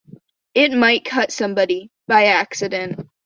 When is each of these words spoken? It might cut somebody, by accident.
It 0.55 0.73
might 0.73 1.05
cut 1.05 1.31
somebody, 1.31 1.91
by 2.07 2.25
accident. 2.25 3.07